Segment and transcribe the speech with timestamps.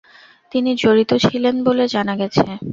[0.51, 2.45] তিনি জড়িত ছিলেন বলে জানা গেছে।